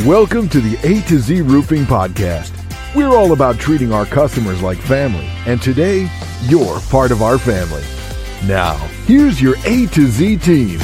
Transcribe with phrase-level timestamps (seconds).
[0.00, 2.50] Welcome to the A to Z Roofing Podcast.
[2.96, 6.10] We're all about treating our customers like family, and today,
[6.46, 7.84] you're part of our family.
[8.44, 8.74] Now,
[9.06, 10.80] here's your A to Z team.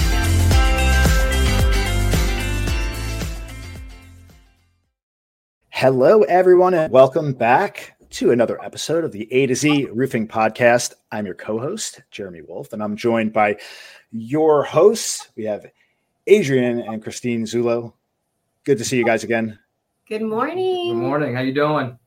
[5.70, 10.92] Hello, everyone, and welcome back to another episode of the A to Z Roofing Podcast.
[11.10, 13.56] I'm your co host, Jeremy Wolf, and I'm joined by
[14.12, 15.30] your hosts.
[15.34, 15.66] We have
[16.28, 17.94] Adrian and Christine Zullo.
[18.64, 19.58] Good to see you guys again.
[20.06, 20.88] Good morning.
[20.88, 21.34] Good morning.
[21.34, 21.98] How you doing?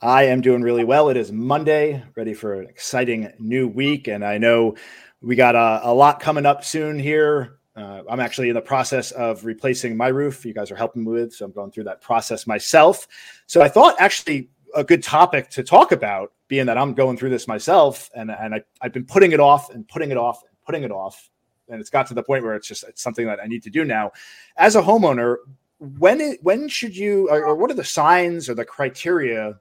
[0.00, 1.08] I am doing really well.
[1.08, 4.76] It is Monday, ready for an exciting new week, and I know
[5.20, 7.58] we got a, a lot coming up soon here.
[7.74, 10.46] Uh, I'm actually in the process of replacing my roof.
[10.46, 13.08] You guys are helping me with, so I'm going through that process myself.
[13.48, 17.30] So I thought actually a good topic to talk about, being that I'm going through
[17.30, 20.56] this myself, and and I, I've been putting it off and putting it off and
[20.64, 21.28] putting it off,
[21.68, 23.70] and it's got to the point where it's just it's something that I need to
[23.70, 24.12] do now.
[24.56, 25.38] As a homeowner,
[25.78, 29.58] when it, when should you or, or what are the signs or the criteria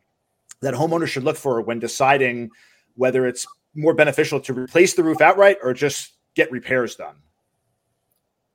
[0.61, 2.49] that homeowners should look for when deciding
[2.95, 7.15] whether it's more beneficial to replace the roof outright or just get repairs done?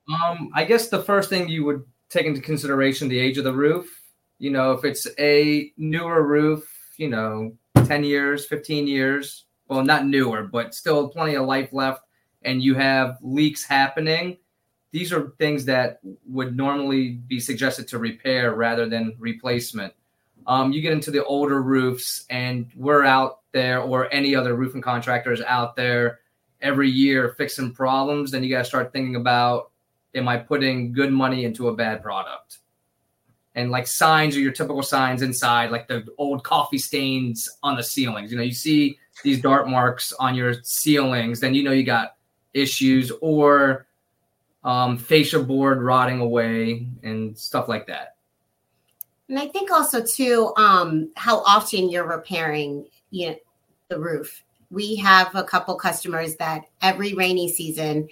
[0.09, 3.53] Um, I guess the first thing you would take into consideration the age of the
[3.53, 4.03] roof.
[4.39, 7.53] You know, if it's a newer roof, you know,
[7.85, 12.03] 10 years, 15 years, well, not newer, but still plenty of life left,
[12.43, 14.37] and you have leaks happening,
[14.93, 19.93] these are things that would normally be suggested to repair rather than replacement.
[20.47, 24.83] Um, you get into the older roofs, and we're out there, or any other roofing
[24.83, 26.21] contractors out there
[26.61, 28.31] every year fixing problems.
[28.31, 29.71] Then you got to start thinking about,
[30.15, 32.59] am I putting good money into a bad product?
[33.55, 37.83] And like signs are your typical signs inside, like the old coffee stains on the
[37.83, 38.31] ceilings.
[38.31, 42.17] You know, you see these dart marks on your ceilings, then you know you got
[42.55, 43.87] issues, or
[44.65, 48.17] um, fascia board rotting away and stuff like that.
[49.29, 53.37] And I think also too, um, how often you're repairing you know,
[53.89, 54.43] the roof.
[54.71, 58.09] We have a couple customers that every rainy season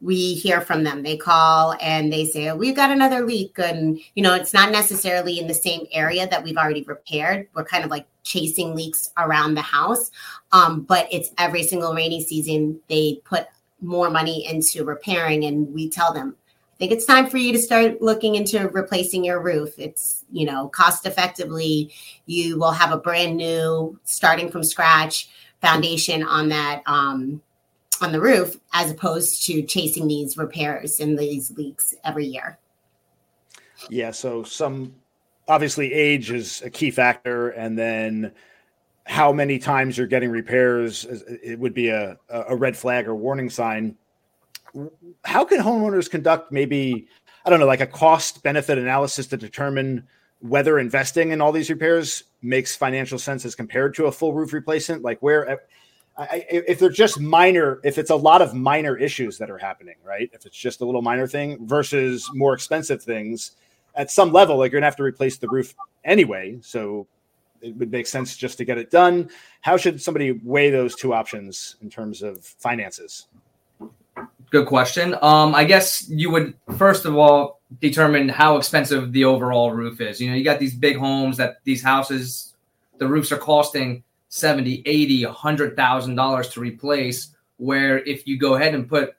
[0.00, 1.02] we hear from them.
[1.02, 4.70] They call and they say, oh, "We've got another leak," and you know, it's not
[4.70, 7.48] necessarily in the same area that we've already repaired.
[7.54, 10.10] We're kind of like chasing leaks around the house,
[10.52, 13.46] um, but it's every single rainy season they put
[13.80, 16.36] more money into repairing and we tell them
[16.76, 19.78] I think it's time for you to start looking into replacing your roof.
[19.78, 21.90] It's, you know, cost effectively.
[22.26, 25.30] You will have a brand new, starting from scratch
[25.62, 27.40] foundation on that, um,
[28.02, 32.58] on the roof, as opposed to chasing these repairs and these leaks every year.
[33.88, 34.10] Yeah.
[34.10, 34.94] So, some
[35.48, 37.48] obviously age is a key factor.
[37.50, 38.32] And then
[39.06, 41.06] how many times you're getting repairs,
[41.42, 43.96] it would be a, a red flag or warning sign.
[45.24, 47.06] How can homeowners conduct maybe,
[47.44, 50.06] I don't know, like a cost benefit analysis to determine
[50.40, 54.52] whether investing in all these repairs makes financial sense as compared to a full roof
[54.52, 55.02] replacement?
[55.02, 55.60] Like where,
[56.18, 59.96] I, if they're just minor, if it's a lot of minor issues that are happening,
[60.04, 60.28] right?
[60.32, 63.52] If it's just a little minor thing versus more expensive things,
[63.94, 65.74] at some level, like you're gonna have to replace the roof
[66.04, 66.58] anyway.
[66.60, 67.06] So
[67.60, 69.30] it would make sense just to get it done.
[69.60, 73.26] How should somebody weigh those two options in terms of finances?
[74.50, 75.14] Good question.
[75.22, 80.20] Um, I guess you would first of all determine how expensive the overall roof is.
[80.20, 82.54] You know, you got these big homes that these houses,
[82.98, 88.74] the roofs are costing 70, 80, 100,000 dollars to replace where if you go ahead
[88.74, 89.14] and put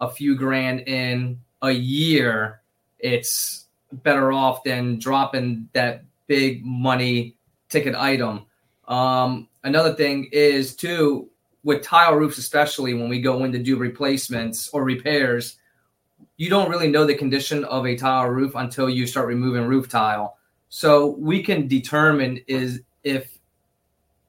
[0.00, 2.60] a few grand in a year,
[2.98, 7.34] it's better off than dropping that big money
[7.68, 8.46] ticket item.
[8.86, 11.28] Um, another thing is too
[11.64, 15.56] with tile roofs, especially when we go in to do replacements or repairs,
[16.36, 19.88] you don't really know the condition of a tile roof until you start removing roof
[19.88, 20.38] tile.
[20.68, 23.38] So we can determine is if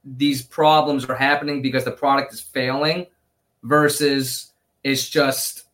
[0.04, 3.06] these problems are happening because the product is failing
[3.64, 5.66] versus it's just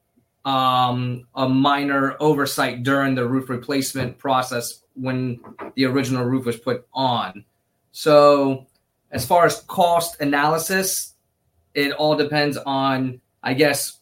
[0.45, 5.39] um, a minor oversight during the roof replacement process when
[5.75, 7.45] the original roof was put on.
[7.97, 8.67] So,
[9.09, 11.13] as far as cost analysis,
[11.73, 14.01] it all depends on, I guess,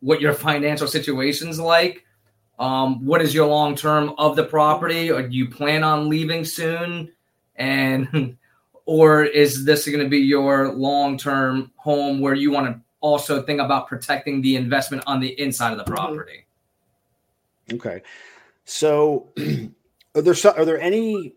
[0.00, 2.06] what your financial situation's like.
[2.58, 5.10] Um, what is your long term of the property?
[5.10, 7.12] Or do you plan on leaving soon?
[7.56, 8.38] And
[8.86, 13.42] or is this going to be your long term home where you want to also
[13.42, 15.94] think about protecting the investment on the inside of the mm-hmm.
[15.94, 16.46] property?
[17.70, 18.00] Okay,
[18.64, 19.28] so
[20.14, 21.34] are there are there any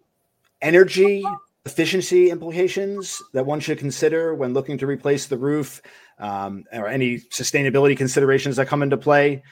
[0.62, 1.26] energy
[1.68, 5.82] efficiency implications that one should consider when looking to replace the roof,
[6.18, 9.44] um, or any sustainability considerations that come into play?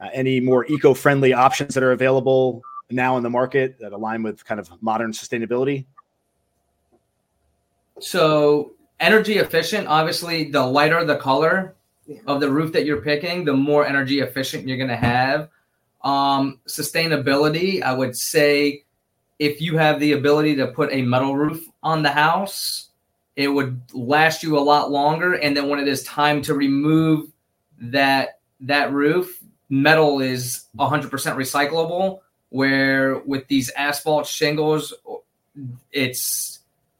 [0.00, 4.44] Uh, any more eco-friendly options that are available now in the market that align with
[4.44, 5.84] kind of modern sustainability?
[8.00, 11.76] So energy efficient, obviously, the lighter the color
[12.26, 15.48] of the roof that you're picking, the more energy efficient you're going to have.
[16.02, 18.84] Um, sustainability, I would say,
[19.40, 22.90] if you have the ability to put a metal roof on the house,
[23.36, 25.32] it would last you a lot longer.
[25.32, 27.30] And then when it is time to remove
[27.80, 29.40] that that roof,
[29.70, 32.20] metal is 100% recyclable.
[32.50, 34.92] Where with these asphalt shingles,
[35.90, 36.58] it's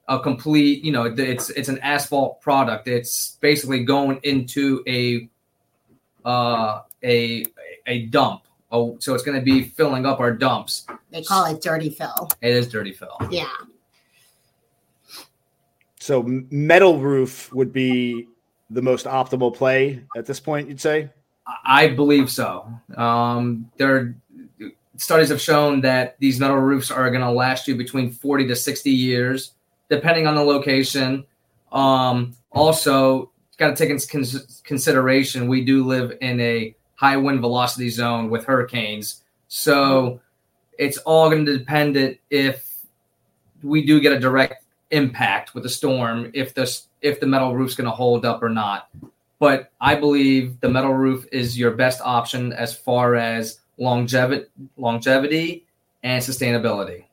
[0.08, 5.28] a complete you know it's it's an asphalt product it's basically going into a
[6.24, 7.44] uh a
[7.86, 8.42] a dump
[8.72, 12.28] oh so it's going to be filling up our dumps They call it dirty fill.
[12.40, 13.48] it is dirty fill Yeah.
[15.98, 18.26] So metal roof would be
[18.70, 21.10] the most optimal play at this point, you'd say?
[21.64, 24.14] i believe so um there
[24.96, 28.54] studies have shown that these metal roofs are going to last you between 40 to
[28.54, 29.52] 60 years
[29.88, 31.24] depending on the location
[31.72, 37.88] um also got to take into consideration we do live in a high wind velocity
[37.88, 40.20] zone with hurricanes so
[40.78, 41.96] it's all going to depend
[42.30, 42.84] if
[43.62, 47.74] we do get a direct impact with the storm if the if the metal roof's
[47.74, 48.90] going to hold up or not
[49.40, 55.64] but I believe the metal roof is your best option as far as longevity, longevity
[56.04, 57.04] and sustainability.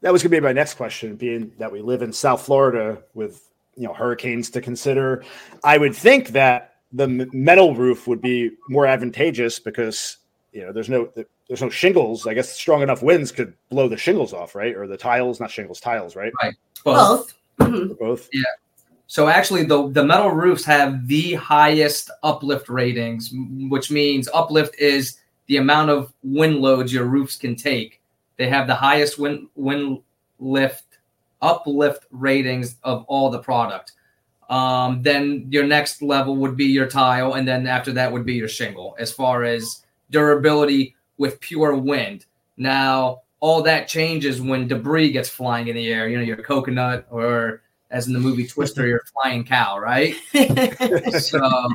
[0.00, 3.02] That was going to be my next question, being that we live in South Florida
[3.14, 3.46] with
[3.76, 5.22] you know hurricanes to consider.
[5.62, 10.18] I would think that the metal roof would be more advantageous because
[10.52, 11.10] you know there's no
[11.48, 12.26] there's no shingles.
[12.26, 14.74] I guess strong enough winds could blow the shingles off, right?
[14.74, 16.32] Or the tiles, not shingles, tiles, right?
[16.42, 16.54] Right.
[16.84, 17.34] Both.
[17.58, 18.28] Both.
[18.32, 18.42] Yeah.
[19.06, 23.32] So actually, the the metal roofs have the highest uplift ratings,
[23.68, 28.02] which means uplift is the amount of wind loads your roofs can take.
[28.36, 30.02] They have the highest wind wind
[30.38, 30.84] lift
[31.40, 33.92] uplift ratings of all the product.
[34.48, 38.34] Um, then your next level would be your tile, and then after that would be
[38.34, 38.96] your shingle.
[38.98, 42.24] As far as durability with pure wind,
[42.56, 46.08] now all that changes when debris gets flying in the air.
[46.08, 50.14] You know, your coconut or as in the movie Twister, your flying cow, right?
[51.20, 51.68] So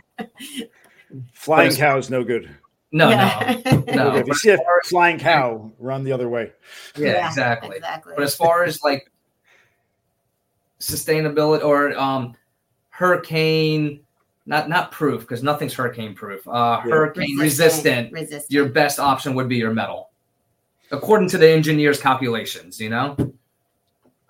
[1.33, 2.49] Flying But cow is no good.
[2.91, 3.61] no, Yeah.
[3.65, 4.15] no, no.
[4.17, 6.51] if you see a flying cow, run the other way.
[6.97, 7.77] Yeah, exactly.
[7.77, 8.13] Exactly.
[8.15, 9.11] But as far as like
[10.79, 12.35] sustainability or um,
[12.93, 13.99] hurricane,
[14.45, 16.47] not not proof because nothing's hurricane proof.
[16.47, 16.91] Uh, Yeah.
[16.91, 18.13] Hurricane resistant.
[18.13, 18.51] Resistant.
[18.51, 20.11] Your best option would be your metal,
[20.91, 22.79] according to the engineer's calculations.
[22.79, 23.15] You know.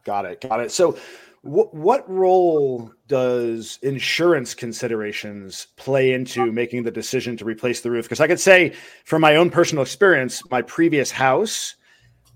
[0.06, 0.42] Got it.
[0.42, 0.72] Got it.
[0.72, 0.94] So,
[1.42, 8.06] wh- what role does insurance considerations play into making the decision to replace the roof?
[8.06, 8.74] Because I could say,
[9.06, 11.76] from my own personal experience, my previous house,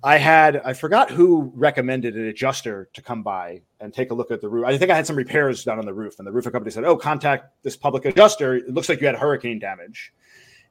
[0.04, 4.30] I had, I forgot who recommended an adjuster to come by and take a look
[4.30, 4.66] at the roof.
[4.66, 6.84] I think I had some repairs done on the roof, and the roofing company said,
[6.84, 8.56] Oh, contact this public adjuster.
[8.56, 10.14] It looks like you had hurricane damage.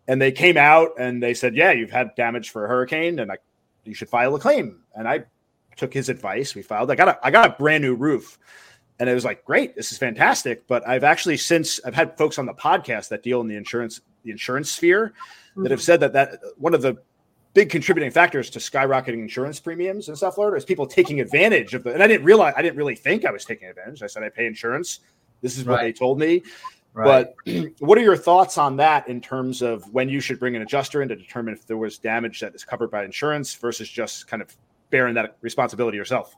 [0.08, 3.32] And they came out and they said, Yeah, you've had damage for a hurricane, and
[3.32, 3.38] I,
[3.84, 4.82] you should file a claim.
[4.94, 5.25] And I
[5.76, 6.55] took his advice.
[6.55, 6.90] We filed.
[6.90, 8.38] I got a I got a brand new roof,
[8.99, 9.76] and it was like great.
[9.76, 10.67] This is fantastic.
[10.67, 14.00] But I've actually since I've had folks on the podcast that deal in the insurance
[14.25, 15.12] the insurance sphere
[15.56, 15.84] that have mm-hmm.
[15.84, 16.96] said that that one of the
[17.56, 21.82] big contributing factors to skyrocketing insurance premiums in South Florida is people taking advantage of
[21.84, 21.94] the.
[21.94, 24.02] And I didn't realize I didn't really think I was taking advantage.
[24.02, 25.00] I said I pay insurance.
[25.40, 25.84] This is what Right.
[25.84, 26.42] they told me.
[26.94, 27.34] But
[27.78, 31.00] what are your thoughts on that in terms of when you should bring an adjuster
[31.00, 34.42] in to determine if there was damage that is covered by insurance versus just kind
[34.42, 34.54] of
[34.90, 36.36] bearing that responsibility yourself?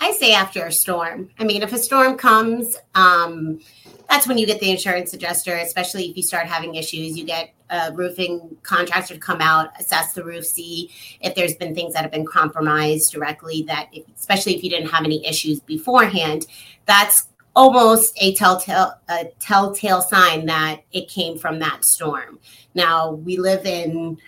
[0.00, 1.28] I say after a storm.
[1.38, 3.60] I mean, if a storm comes, um,
[4.08, 7.16] that's when you get the insurance adjuster, especially if you start having issues.
[7.16, 10.90] You get a roofing contractor to come out, assess the roof, see
[11.20, 14.88] if there's been things that have been compromised directly, that if, especially if you didn't
[14.88, 16.46] have any issues beforehand,
[16.86, 22.38] that's almost a telltale a telltale sign that it came from that storm.
[22.74, 24.18] Now we live in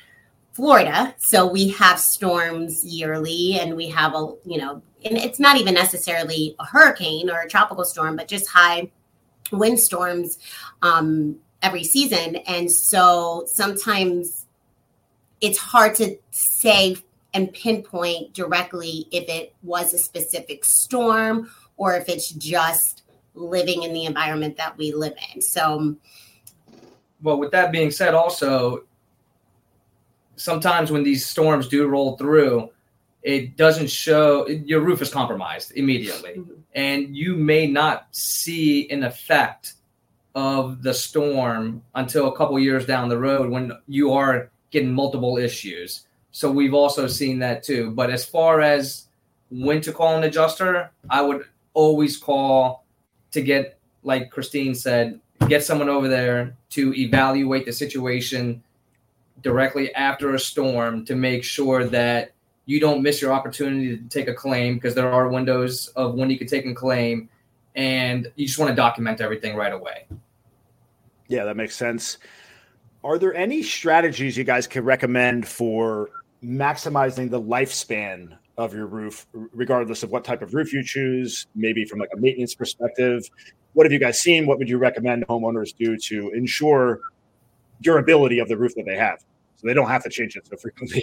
[0.52, 5.56] Florida, so we have storms yearly, and we have a you know, and it's not
[5.56, 8.90] even necessarily a hurricane or a tropical storm, but just high
[9.50, 10.38] windstorms
[10.82, 14.46] um, every season, and so sometimes
[15.40, 16.96] it's hard to say
[17.34, 23.02] and pinpoint directly if it was a specific storm or if it's just
[23.34, 25.40] living in the environment that we live in.
[25.40, 25.96] So
[27.22, 28.84] Well, with that being said, also
[30.36, 32.70] sometimes when these storms do roll through,
[33.22, 36.56] it doesn't show your roof is compromised immediately, Mhm.
[36.74, 39.74] and you may not see an effect
[40.34, 45.36] of the storm until a couple years down the road when you are getting multiple
[45.36, 46.06] issues.
[46.30, 47.90] So we've also seen that too.
[47.90, 49.06] But as far as
[49.50, 52.84] when to call an adjuster, I would always call
[53.32, 58.62] to get, like Christine said, get someone over there to evaluate the situation
[59.42, 62.31] directly after a storm to make sure that
[62.66, 66.30] you don't miss your opportunity to take a claim because there are windows of when
[66.30, 67.28] you can take a claim
[67.74, 70.06] and you just want to document everything right away.
[71.28, 72.18] Yeah, that makes sense.
[73.04, 76.10] Are there any strategies you guys could recommend for
[76.44, 81.84] maximizing the lifespan of your roof, regardless of what type of roof you choose, maybe
[81.84, 83.28] from like a maintenance perspective?
[83.72, 84.46] What have you guys seen?
[84.46, 87.00] What would you recommend homeowners do to ensure
[87.80, 89.20] durability of the roof that they have
[89.56, 91.02] so they don't have to change it so frequently?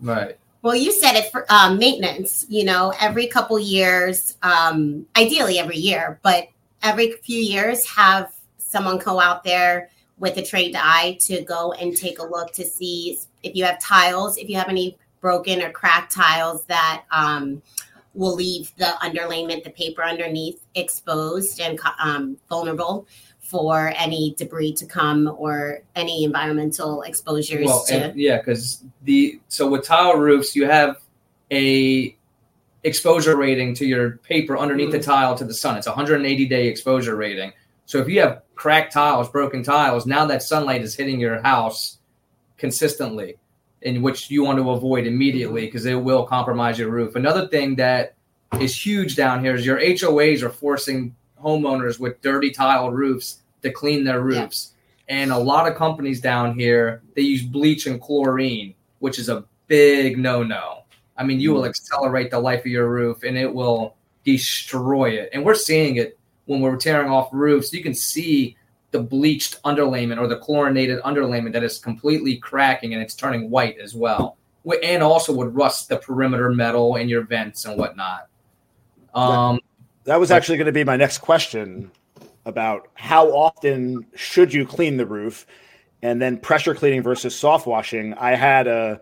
[0.00, 0.36] Right.
[0.64, 5.76] Well, you said it for um, maintenance, you know, every couple years, um, ideally every
[5.76, 6.48] year, but
[6.82, 11.94] every few years, have someone go out there with a trained eye to go and
[11.94, 15.70] take a look to see if you have tiles, if you have any broken or
[15.70, 17.60] cracked tiles that um,
[18.14, 23.06] will leave the underlayment, the paper underneath exposed and um, vulnerable
[23.40, 27.66] for any debris to come or any environmental exposures.
[27.66, 30.96] Well, to- and, yeah, because the so with tile roofs, you have
[31.50, 32.16] a
[32.84, 34.98] exposure rating to your paper underneath mm-hmm.
[34.98, 35.76] the tile to the sun.
[35.76, 37.52] It's 180 day exposure rating.
[37.86, 41.98] So if you have cracked tiles, broken tiles, now that sunlight is hitting your house
[42.56, 43.36] consistently,
[43.84, 47.14] in which you want to avoid immediately because it will compromise your roof.
[47.14, 48.14] Another thing that
[48.58, 53.70] is huge down here is your HOAs are forcing homeowners with dirty tile roofs to
[53.70, 54.72] clean their roofs.
[55.08, 55.16] Yeah.
[55.16, 59.44] And a lot of companies down here, they use bleach and chlorine, which is a
[59.66, 60.84] big no no.
[61.16, 61.68] I mean, you will mm.
[61.68, 65.28] accelerate the life of your roof and it will destroy it.
[65.32, 67.72] And we're seeing it when we're tearing off roofs.
[67.72, 68.56] You can see
[68.94, 73.76] the bleached underlayment or the chlorinated underlayment that is completely cracking and it's turning white
[73.78, 74.36] as well.
[74.84, 78.28] And also would rust the perimeter metal in your vents and whatnot.
[79.12, 79.58] Um,
[80.04, 81.90] that was actually going to be my next question
[82.44, 85.44] about how often should you clean the roof
[86.02, 88.14] and then pressure cleaning versus soft washing.
[88.14, 89.00] I had a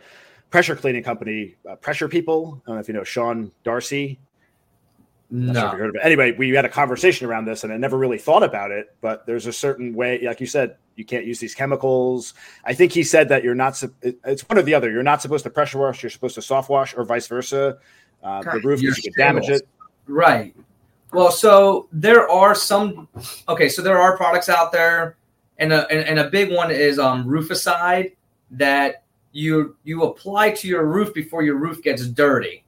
[0.49, 2.63] pressure cleaning company, uh, Pressure People.
[2.65, 4.19] I don't know if you know Sean Darcy.
[5.35, 5.55] No.
[5.55, 6.03] Sure heard of it.
[6.05, 8.95] Anyway, we had a conversation around this, and I never really thought about it.
[9.01, 12.35] But there's a certain way, like you said, you can't use these chemicals.
[12.67, 13.83] I think he said that you're not.
[14.03, 14.91] It's one or the other.
[14.91, 16.03] You're not supposed to pressure wash.
[16.03, 17.79] You're supposed to soft wash, or vice versa.
[18.23, 19.67] Uh, the roof, you could damage it.
[20.07, 20.55] Right.
[21.15, 23.09] Well, so there are some.
[23.49, 25.17] Okay, so there are products out there,
[25.57, 28.12] and a, and, and a big one is um, Roof-A-Cide
[28.51, 32.62] that you you apply to your roof before your roof gets dirty.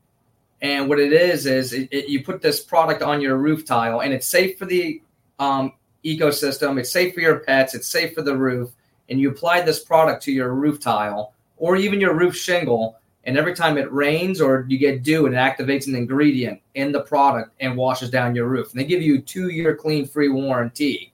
[0.65, 4.01] And what it is is it, it, you put this product on your roof tile,
[4.01, 5.03] and it's safe for the
[5.39, 6.81] um, ecosystem.
[6.81, 7.75] It's safe for your pets.
[7.75, 8.71] It's safe for the roof.
[9.11, 13.37] And you apply this product to your roof tile or even your roof shingle, and
[13.37, 17.53] every time it rains or you get dew, it activates an ingredient in the product
[17.61, 18.73] and washes down your roof.
[18.73, 21.13] And they give you a two year clean free warranty.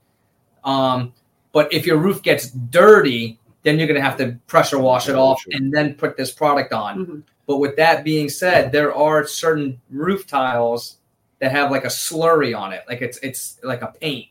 [0.63, 1.11] Um,
[1.51, 5.15] but if your roof gets dirty, then you're going to have to pressure wash it
[5.15, 6.97] off and then put this product on.
[6.97, 7.19] Mm-hmm.
[7.51, 10.99] But with that being said, there are certain roof tiles
[11.39, 14.27] that have like a slurry on it, like it's it's like a paint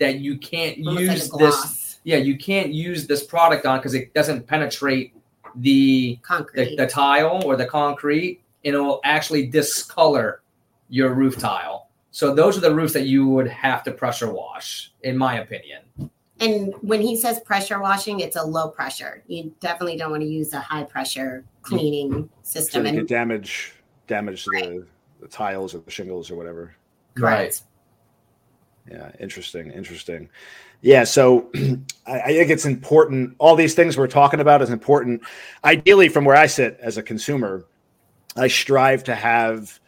[0.00, 2.00] that you can't use like this.
[2.02, 5.14] Yeah, you can't use this product on because it doesn't penetrate
[5.54, 6.18] the,
[6.54, 10.40] the, the tile or the concrete, and it will actually discolor
[10.88, 11.86] your roof tile.
[12.10, 15.82] So those are the roofs that you would have to pressure wash, in my opinion.
[16.38, 19.22] And when he says pressure washing, it's a low pressure.
[19.26, 22.84] You definitely don't want to use a high pressure cleaning system.
[22.84, 23.72] So you and damage
[24.06, 24.64] damage right.
[24.64, 24.86] the,
[25.20, 26.74] the tiles or the shingles or whatever.
[27.16, 27.60] Right.
[28.90, 30.28] Yeah, interesting, interesting.
[30.80, 31.50] Yeah, so
[32.06, 33.34] I, I, think it's important.
[33.38, 35.22] All these things we're talking about is important.
[35.64, 37.64] Ideally, from where I sit as a consumer,
[38.36, 39.80] I strive to have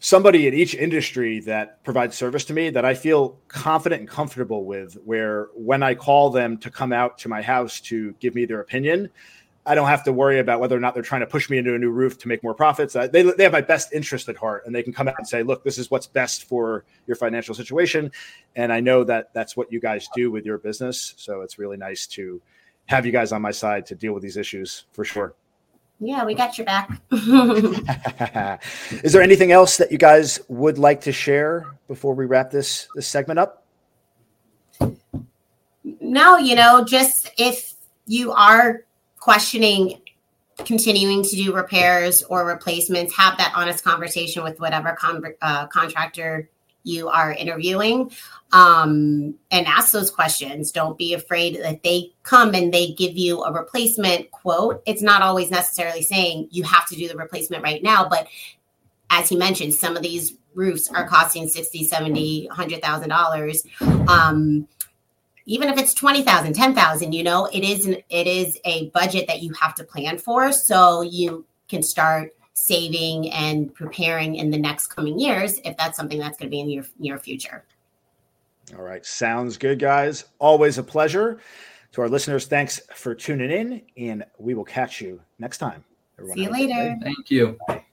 [0.00, 4.64] somebody in each industry that provides service to me that I feel confident and comfortable
[4.64, 4.94] with.
[5.04, 8.60] Where when I call them to come out to my house to give me their
[8.60, 9.10] opinion,
[9.66, 11.74] I don't have to worry about whether or not they're trying to push me into
[11.74, 12.94] a new roof to make more profits.
[12.94, 15.42] They, they have my best interest at heart and they can come out and say,
[15.42, 18.10] look, this is what's best for your financial situation.
[18.56, 21.12] And I know that that's what you guys do with your business.
[21.18, 22.40] So it's really nice to
[22.86, 25.34] have you guys on my side to deal with these issues for sure.
[26.00, 27.00] Yeah, we got your back.
[29.02, 32.88] is there anything else that you guys would like to share before we wrap this
[32.94, 33.64] this segment up?
[36.00, 37.74] No, you know, just if
[38.06, 38.84] you are
[39.18, 40.00] questioning
[40.64, 46.48] continuing to do repairs or replacements, have that honest conversation with whatever con- uh, contractor
[46.84, 48.10] you are interviewing
[48.52, 50.72] um, and ask those questions.
[50.72, 54.82] Don't be afraid that they come and they give you a replacement quote.
[54.86, 58.26] It's not always necessarily saying you have to do the replacement right now, but
[59.10, 64.08] as he mentioned, some of these roofs are costing 60, 70, $100,000.
[64.08, 64.68] Um,
[65.46, 69.42] even if it's 20,000, 10,000, you know, it is an, it is a budget that
[69.42, 74.88] you have to plan for so you can start saving and preparing in the next
[74.88, 77.64] coming years if that's something that's going to be in your near future.
[78.76, 79.04] All right.
[79.04, 80.24] Sounds good, guys.
[80.38, 81.38] Always a pleasure.
[81.92, 85.84] To our listeners, thanks for tuning in, and we will catch you next time.
[86.18, 86.96] Everyone See you later.
[87.02, 87.58] Thank you.
[87.66, 87.84] Bye.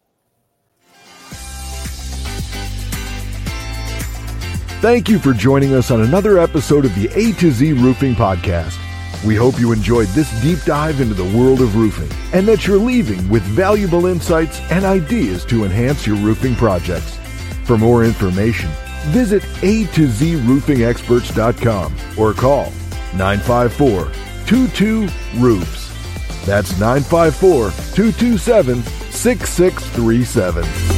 [4.82, 8.78] Thank you for joining us on another episode of the A to Z Roofing Podcast.
[9.24, 12.78] We hope you enjoyed this deep dive into the world of roofing and that you're
[12.78, 17.18] leaving with valuable insights and ideas to enhance your roofing projects.
[17.66, 18.70] For more information,
[19.10, 22.72] Visit A to Z Roofing roofingexperts.com or call
[23.16, 24.12] 954
[24.48, 25.08] 22
[25.38, 26.46] Roofs.
[26.46, 28.82] That's 954 227
[29.12, 30.95] 6637.